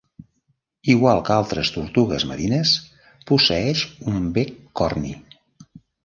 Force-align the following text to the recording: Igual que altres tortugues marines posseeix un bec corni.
Igual 0.91 1.19
que 1.25 1.33
altres 1.33 1.69
tortugues 1.75 2.25
marines 2.31 2.71
posseeix 3.31 3.83
un 4.13 4.25
bec 4.39 4.55
corni. 4.81 5.13